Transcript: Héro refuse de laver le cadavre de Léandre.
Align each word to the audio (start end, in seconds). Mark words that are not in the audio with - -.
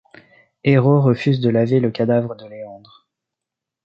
Héro 0.63 0.99
refuse 0.99 1.41
de 1.41 1.49
laver 1.51 1.79
le 1.79 1.91
cadavre 1.91 2.35
de 2.35 2.47
Léandre. 2.47 3.07